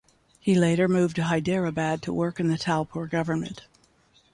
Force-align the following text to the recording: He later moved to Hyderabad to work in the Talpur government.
He 0.39 0.55
later 0.55 0.87
moved 0.87 1.15
to 1.17 1.25
Hyderabad 1.25 2.01
to 2.01 2.11
work 2.11 2.39
in 2.39 2.47
the 2.47 2.57
Talpur 2.57 3.05
government. 3.07 3.65